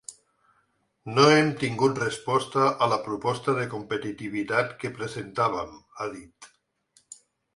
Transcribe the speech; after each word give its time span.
No 1.17 1.25
hem 1.33 1.49
tingut 1.63 1.99
resposta 2.03 2.63
a 2.85 2.87
la 2.93 2.97
proposta 3.09 3.55
de 3.59 3.67
competitivitat 3.73 4.73
que 4.85 4.93
presentàvem, 4.97 5.77
ha 5.99 6.09
dit. 6.17 6.49